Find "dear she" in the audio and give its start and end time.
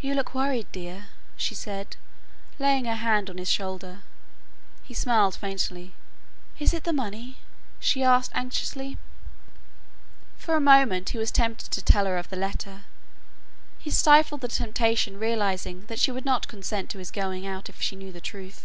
0.72-1.54